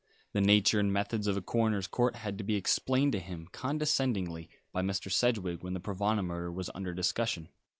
[0.33, 4.49] The nature and methods of a coroner's court had to be explained to him, condescendingly,
[4.71, 5.11] by Mr.
[5.11, 7.49] Sedgewick, when the Provana murder was under discussion.